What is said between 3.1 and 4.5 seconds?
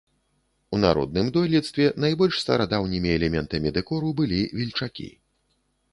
элементамі дэкору былі